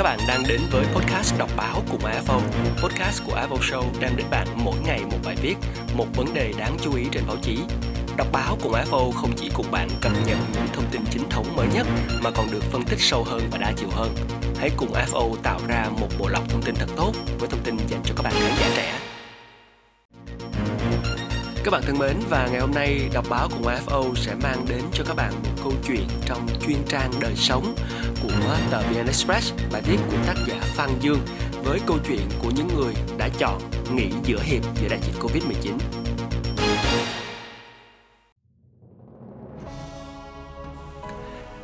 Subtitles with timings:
[0.00, 2.40] Các bạn đang đến với podcast đọc báo cùng AFO.
[2.82, 5.54] Podcast của AFO Show đem đến bạn mỗi ngày một bài viết,
[5.94, 7.58] một vấn đề đáng chú ý trên báo chí.
[8.16, 11.56] Đọc báo cùng AFO không chỉ cùng bạn cập nhật những thông tin chính thống
[11.56, 11.86] mới nhất
[12.22, 14.14] mà còn được phân tích sâu hơn và đa chiều hơn.
[14.58, 17.76] Hãy cùng AFO tạo ra một bộ lọc thông tin thật tốt với thông tin
[17.88, 19.00] dành cho các bạn khán giả trẻ.
[21.64, 24.82] Các bạn thân mến và ngày hôm nay đọc báo cùng AFO sẽ mang đến
[24.92, 27.74] cho các bạn một câu chuyện trong chuyên trang đời sống
[28.40, 31.18] của tờ VN Express, bài viết của tác giả Phan Dương
[31.64, 33.60] với câu chuyện của những người đã chọn
[33.94, 35.72] nghỉ giữa hiệp giữa đại dịch Covid-19.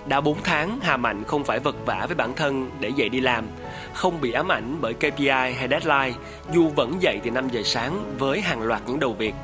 [0.07, 3.21] Đã 4 tháng, Hà Mạnh không phải vật vả với bản thân để dậy đi
[3.21, 3.47] làm,
[3.95, 6.19] không bị ám ảnh bởi KPI hay deadline,
[6.53, 9.35] dù vẫn dậy từ 5 giờ sáng với hàng loạt những đầu việc.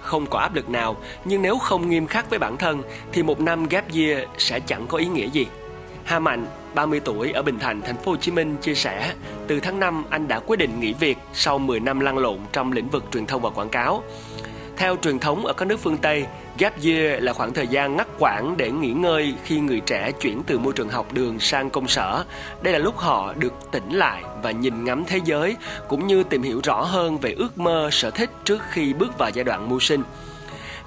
[0.00, 2.82] Không có áp lực nào, nhưng nếu không nghiêm khắc với bản thân
[3.12, 5.46] thì một năm gap year sẽ chẳng có ý nghĩa gì.
[6.04, 6.46] Hà Mạnh,
[6.76, 9.12] 30 tuổi ở Bình Thạnh, thành phố Hồ Chí Minh chia sẻ,
[9.46, 12.72] từ tháng 5 anh đã quyết định nghỉ việc sau 10 năm lăn lộn trong
[12.72, 14.02] lĩnh vực truyền thông và quảng cáo.
[14.76, 16.26] Theo truyền thống ở các nước phương Tây,
[16.58, 20.42] gap year là khoảng thời gian ngắt quãng để nghỉ ngơi khi người trẻ chuyển
[20.46, 22.24] từ môi trường học đường sang công sở.
[22.62, 25.56] Đây là lúc họ được tỉnh lại và nhìn ngắm thế giới
[25.88, 29.30] cũng như tìm hiểu rõ hơn về ước mơ, sở thích trước khi bước vào
[29.30, 30.02] giai đoạn mưu sinh.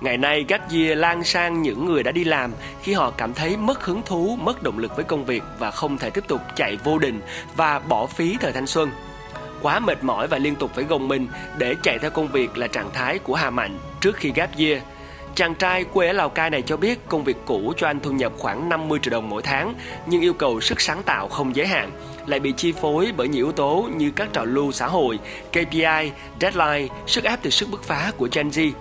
[0.01, 2.51] Ngày nay gap year lan sang những người đã đi làm
[2.83, 5.97] khi họ cảm thấy mất hứng thú, mất động lực với công việc và không
[5.97, 7.21] thể tiếp tục chạy vô định
[7.55, 8.91] và bỏ phí thời thanh xuân.
[9.61, 12.67] Quá mệt mỏi và liên tục phải gồng mình để chạy theo công việc là
[12.67, 14.81] trạng thái của Hà Mạnh trước khi gap year.
[15.35, 18.11] Chàng trai quê ở Lào Cai này cho biết công việc cũ cho anh thu
[18.11, 19.73] nhập khoảng 50 triệu đồng mỗi tháng,
[20.05, 21.91] nhưng yêu cầu sức sáng tạo không giới hạn,
[22.25, 25.19] lại bị chi phối bởi nhiều yếu tố như các trào lưu xã hội,
[25.51, 28.71] KPI, deadline, sức ép từ sức bứt phá của Gen Z.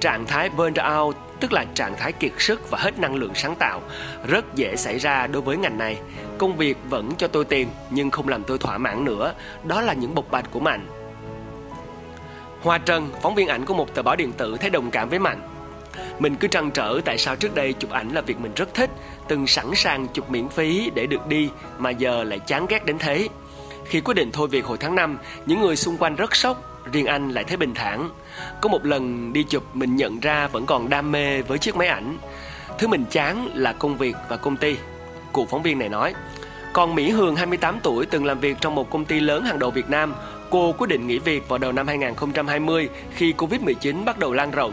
[0.00, 3.54] Trạng thái burnout out tức là trạng thái kiệt sức và hết năng lượng sáng
[3.54, 3.80] tạo,
[4.28, 5.96] rất dễ xảy ra đối với ngành này.
[6.38, 9.34] Công việc vẫn cho tôi tiền nhưng không làm tôi thỏa mãn nữa,
[9.64, 10.86] đó là những bộc bạch của Mạnh.
[12.62, 15.18] Hoa Trân, phóng viên ảnh của một tờ báo điện tử thấy đồng cảm với
[15.18, 15.40] Mạnh.
[16.18, 18.90] Mình cứ trăn trở tại sao trước đây chụp ảnh là việc mình rất thích,
[19.28, 22.98] từng sẵn sàng chụp miễn phí để được đi mà giờ lại chán ghét đến
[22.98, 23.28] thế.
[23.84, 27.06] Khi quyết định thôi việc hồi tháng 5, những người xung quanh rất sốc, riêng
[27.06, 28.10] anh lại thấy bình thản.
[28.60, 31.88] Có một lần đi chụp mình nhận ra vẫn còn đam mê với chiếc máy
[31.88, 32.18] ảnh.
[32.78, 34.76] Thứ mình chán là công việc và công ty.
[35.32, 36.14] Cụ phóng viên này nói,
[36.72, 39.70] còn Mỹ Hường 28 tuổi từng làm việc trong một công ty lớn hàng đầu
[39.70, 40.14] Việt Nam.
[40.50, 44.72] Cô quyết định nghỉ việc vào đầu năm 2020 khi Covid-19 bắt đầu lan rộng.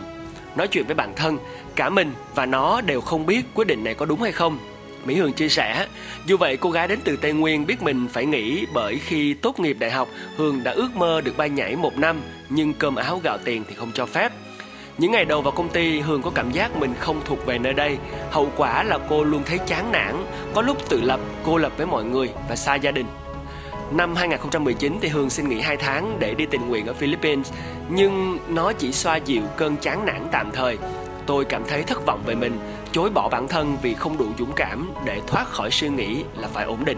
[0.56, 1.38] Nói chuyện với bản thân,
[1.76, 4.60] cả mình và nó đều không biết quyết định này có đúng hay không.
[5.06, 5.88] Mỹ Hường chia sẻ,
[6.26, 9.60] dù vậy cô gái đến từ Tây Nguyên biết mình phải nghỉ bởi khi tốt
[9.60, 13.22] nghiệp đại học, Hường đã ước mơ được bay nhảy một năm, nhưng cơm áo
[13.24, 14.32] gạo tiền thì không cho phép.
[14.98, 17.74] Những ngày đầu vào công ty, Hường có cảm giác mình không thuộc về nơi
[17.74, 17.98] đây.
[18.32, 20.16] Hậu quả là cô luôn thấy chán nản,
[20.54, 23.06] có lúc tự lập, cô lập với mọi người và xa gia đình.
[23.92, 27.52] Năm 2019 thì Hương xin nghỉ 2 tháng để đi tình nguyện ở Philippines,
[27.90, 30.78] nhưng nó chỉ xoa dịu cơn chán nản tạm thời.
[31.26, 32.60] Tôi cảm thấy thất vọng về mình,
[32.92, 36.48] chối bỏ bản thân vì không đủ dũng cảm để thoát khỏi suy nghĩ là
[36.48, 36.98] phải ổn định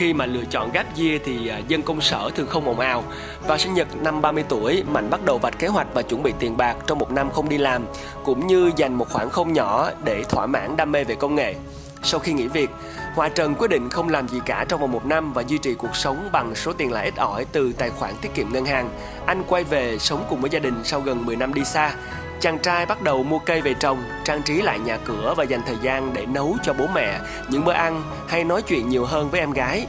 [0.00, 3.04] khi mà lựa chọn gap year thì à, dân công sở thường không ồn ào.
[3.46, 6.32] vào sinh nhật năm 30 tuổi, Mạnh bắt đầu vạch kế hoạch và chuẩn bị
[6.38, 7.84] tiền bạc trong một năm không đi làm,
[8.24, 11.54] cũng như dành một khoản không nhỏ để thỏa mãn đam mê về công nghệ.
[12.02, 12.70] Sau khi nghỉ việc,
[13.14, 15.74] Hòa Trần quyết định không làm gì cả trong vòng một năm và duy trì
[15.74, 18.90] cuộc sống bằng số tiền lãi ít ỏi từ tài khoản tiết kiệm ngân hàng.
[19.26, 21.94] Anh quay về sống cùng với gia đình sau gần 10 năm đi xa.
[22.40, 25.60] Chàng trai bắt đầu mua cây về trồng, trang trí lại nhà cửa và dành
[25.66, 29.30] thời gian để nấu cho bố mẹ những bữa ăn hay nói chuyện nhiều hơn
[29.30, 29.86] với em gái.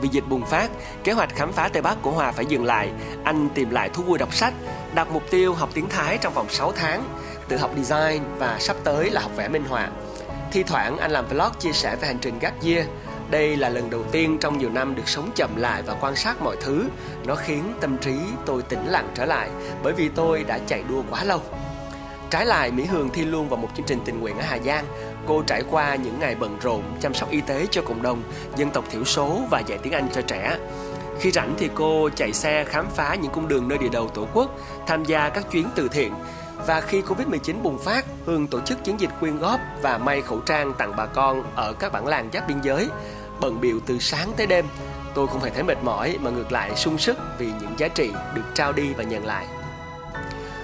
[0.00, 0.70] Vì dịch bùng phát,
[1.04, 2.90] kế hoạch khám phá Tây Bắc của Hòa phải dừng lại.
[3.24, 4.54] Anh tìm lại thú vui đọc sách,
[4.94, 7.04] đặt mục tiêu học tiếng Thái trong vòng 6 tháng,
[7.48, 9.88] tự học design và sắp tới là học vẽ minh họa.
[10.52, 12.86] Thi thoảng anh làm vlog chia sẻ về hành trình gap year.
[13.30, 16.42] Đây là lần đầu tiên trong nhiều năm được sống chậm lại và quan sát
[16.42, 16.88] mọi thứ.
[17.26, 18.14] Nó khiến tâm trí
[18.46, 19.50] tôi tĩnh lặng trở lại
[19.82, 21.40] bởi vì tôi đã chạy đua quá lâu.
[22.30, 24.84] Trái lại, Mỹ Hường thi luôn vào một chương trình tình nguyện ở Hà Giang.
[25.26, 28.22] Cô trải qua những ngày bận rộn chăm sóc y tế cho cộng đồng,
[28.56, 30.58] dân tộc thiểu số và dạy tiếng Anh cho trẻ.
[31.20, 34.26] Khi rảnh thì cô chạy xe khám phá những cung đường nơi địa đầu Tổ
[34.34, 34.50] quốc,
[34.86, 36.14] tham gia các chuyến từ thiện.
[36.66, 40.40] Và khi Covid-19 bùng phát, Hương tổ chức chiến dịch quyên góp và may khẩu
[40.40, 42.88] trang tặng bà con ở các bản làng giáp biên giới.
[43.40, 44.64] Bận biệu từ sáng tới đêm,
[45.14, 48.10] tôi không hề thấy mệt mỏi mà ngược lại sung sức vì những giá trị
[48.34, 49.46] được trao đi và nhận lại.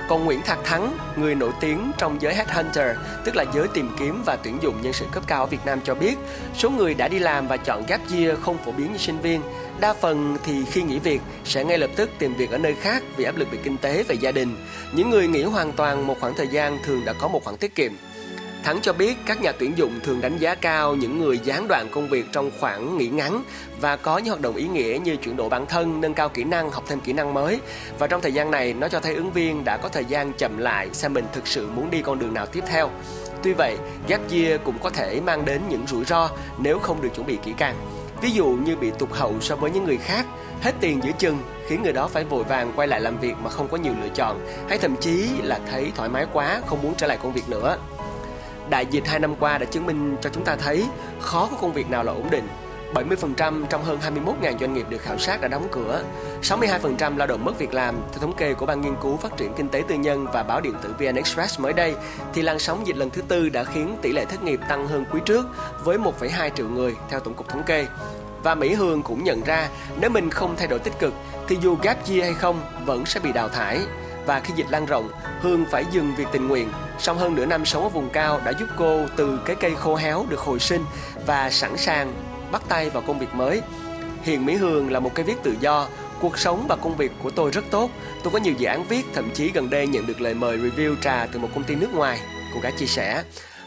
[0.09, 4.23] Còn Nguyễn Thạc Thắng, người nổi tiếng trong giới headhunter, tức là giới tìm kiếm
[4.27, 6.19] và tuyển dụng nhân sự cấp cao ở Việt Nam cho biết,
[6.55, 9.41] số người đã đi làm và chọn gap year không phổ biến như sinh viên.
[9.81, 13.03] Đa phần thì khi nghỉ việc sẽ ngay lập tức tìm việc ở nơi khác
[13.17, 14.57] vì áp lực về kinh tế và gia đình.
[14.93, 17.75] Những người nghỉ hoàn toàn một khoảng thời gian thường đã có một khoản tiết
[17.75, 17.93] kiệm.
[18.65, 21.89] Thắng cho biết các nhà tuyển dụng thường đánh giá cao những người gián đoạn
[21.91, 23.43] công việc trong khoảng nghỉ ngắn
[23.81, 26.45] và có những hoạt động ý nghĩa như chuyển đổi bản thân, nâng cao kỹ
[26.45, 27.61] năng, học thêm kỹ năng mới.
[27.99, 30.59] Và trong thời gian này, nó cho thấy ứng viên đã có thời gian chậm
[30.59, 32.91] lại xem mình thực sự muốn đi con đường nào tiếp theo.
[33.43, 33.77] Tuy vậy,
[34.09, 37.39] gap year cũng có thể mang đến những rủi ro nếu không được chuẩn bị
[37.45, 37.75] kỹ càng.
[38.23, 40.27] Ví dụ như bị tụt hậu so với những người khác,
[40.61, 43.51] hết tiền giữa chừng khiến người đó phải vội vàng quay lại làm việc mà
[43.51, 46.95] không có nhiều lựa chọn hay thậm chí là thấy thoải mái quá không muốn
[46.95, 47.79] trở lại công việc nữa.
[48.71, 50.87] Đại dịch 2 năm qua đã chứng minh cho chúng ta thấy
[51.21, 52.49] khó có công việc nào là ổn định
[52.95, 53.99] 70% trong hơn
[54.43, 56.03] 21.000 doanh nghiệp được khảo sát đã đóng cửa.
[56.43, 57.95] 62% lao động mất việc làm.
[58.13, 60.61] Theo thống kê của Ban Nghiên cứu Phát triển Kinh tế Tư nhân và báo
[60.61, 61.95] điện tử VN Express mới đây,
[62.35, 65.05] thì làn sóng dịch lần thứ tư đã khiến tỷ lệ thất nghiệp tăng hơn
[65.13, 65.47] quý trước
[65.85, 67.87] với 1,2 triệu người theo Tổng cục Thống kê.
[68.43, 69.69] Và Mỹ Hương cũng nhận ra
[70.01, 71.15] nếu mình không thay đổi tích cực
[71.49, 73.81] thì dù gap year hay không vẫn sẽ bị đào thải.
[74.27, 75.09] Và khi dịch lan rộng,
[75.41, 76.69] Hương phải dừng việc tình nguyện.
[76.99, 79.97] Song hơn nửa năm sống ở vùng cao đã giúp cô từ cái cây khô
[79.97, 80.85] héo được hồi sinh
[81.27, 82.13] và sẵn sàng
[82.53, 83.63] bắt tay vào công việc mới.
[84.23, 85.89] Hiện Mỹ Hương là một cái viết tự do,
[86.21, 87.91] cuộc sống và công việc của tôi rất tốt.
[88.23, 90.97] Tôi có nhiều dự án viết, thậm chí gần đây nhận được lời mời review
[91.01, 92.21] trà từ một công ty nước ngoài.
[92.55, 93.23] Cô gái chia sẻ.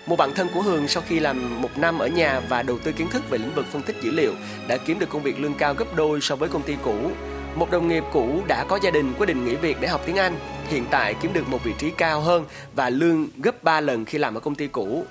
[0.06, 2.92] Một bạn thân của hường sau khi làm một năm ở nhà và đầu tư
[2.92, 4.34] kiến thức về lĩnh vực phân tích dữ liệu
[4.68, 7.12] đã kiếm được công việc lương cao gấp đôi so với công ty cũ.
[7.56, 10.16] Một đồng nghiệp cũ đã có gia đình quyết định nghỉ việc để học tiếng
[10.16, 10.36] Anh,
[10.68, 14.18] hiện tại kiếm được một vị trí cao hơn và lương gấp 3 lần khi
[14.18, 15.06] làm ở công ty cũ.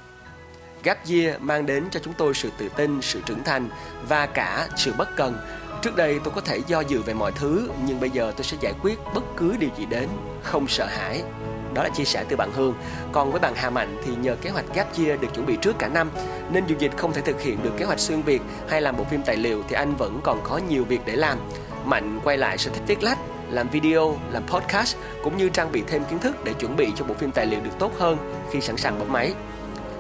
[0.82, 3.68] Gap year mang đến cho chúng tôi sự tự tin, sự trưởng thành
[4.08, 5.38] và cả sự bất cần.
[5.82, 8.56] Trước đây tôi có thể do dự về mọi thứ, nhưng bây giờ tôi sẽ
[8.60, 10.08] giải quyết bất cứ điều gì đến,
[10.42, 11.22] không sợ hãi.
[11.74, 12.74] Đó là chia sẻ từ bạn Hương.
[13.12, 15.78] Còn với bạn Hà Mạnh thì nhờ kế hoạch Gap Year được chuẩn bị trước
[15.78, 16.10] cả năm,
[16.52, 19.04] nên dù dịch không thể thực hiện được kế hoạch xuyên Việt hay làm bộ
[19.04, 21.38] phim tài liệu thì anh vẫn còn có nhiều việc để làm.
[21.84, 23.18] Mạnh quay lại sở thích viết lách,
[23.50, 27.04] làm video, làm podcast cũng như trang bị thêm kiến thức để chuẩn bị cho
[27.04, 28.16] bộ phim tài liệu được tốt hơn
[28.50, 29.34] khi sẵn sàng bấm máy.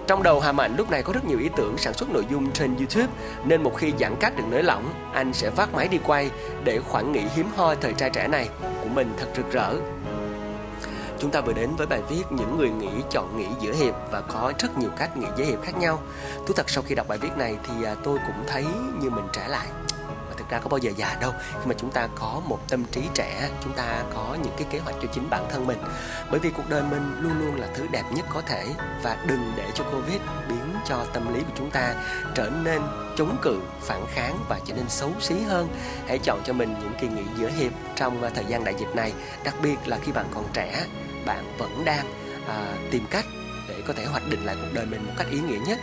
[0.06, 2.50] Trong đầu Hà Mạnh lúc này có rất nhiều ý tưởng sản xuất nội dung
[2.52, 3.06] trên YouTube
[3.44, 6.30] nên một khi giãn cách được nới lỏng, anh sẽ vác máy đi quay
[6.64, 8.48] để khoảng nghỉ hiếm hoi thời trai trẻ này
[8.82, 9.74] của mình thật rực rỡ.
[11.18, 14.20] Chúng ta vừa đến với bài viết những người nghĩ chọn nghỉ giữa hiệp và
[14.20, 16.02] có rất nhiều cách nghỉ giữa hiệp khác nhau.
[16.46, 18.64] Thú thật sau khi đọc bài viết này thì à, tôi cũng thấy
[19.00, 19.66] như mình trả lại
[20.48, 21.32] thực ra có bao giờ già đâu.
[21.52, 24.78] Khi mà chúng ta có một tâm trí trẻ chúng ta có những cái kế
[24.78, 25.78] hoạch cho chính bản thân mình.
[26.30, 28.66] Bởi vì cuộc đời mình luôn luôn là thứ đẹp nhất có thể
[29.02, 31.94] và đừng để cho covid biến cho tâm lý của chúng ta
[32.34, 32.82] trở nên
[33.16, 35.68] chống cự phản kháng và trở nên xấu xí hơn.
[36.06, 38.94] Hãy chọn cho mình những kỳ nghỉ giữa hiệp trong à, thời gian đại dịch
[38.94, 39.12] này
[39.44, 40.84] đặc biệt là khi bạn còn trẻ
[41.26, 42.06] bạn vẫn đang
[42.48, 43.24] à, tìm cách
[43.68, 45.78] để có thể hoạch định lại cuộc đời mình một cách ý nghĩa nhất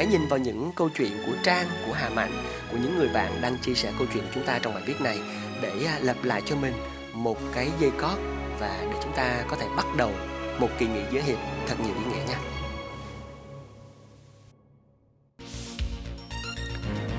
[0.00, 2.32] hãy nhìn vào những câu chuyện của trang, của hà mạnh,
[2.70, 5.00] của những người bạn đang chia sẻ câu chuyện của chúng ta trong bài viết
[5.00, 5.18] này
[5.62, 6.72] để à, lập lại cho mình
[7.12, 8.18] một cái dây cót
[8.60, 10.10] và để chúng ta có thể bắt đầu
[10.58, 12.38] một kỳ nghỉ giữa hiệp thật nhiều ý nghĩa nha.